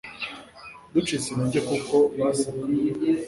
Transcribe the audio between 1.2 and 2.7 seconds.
intege kuko basaga